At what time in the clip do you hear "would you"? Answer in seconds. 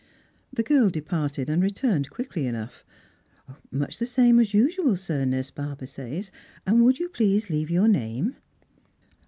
6.83-7.07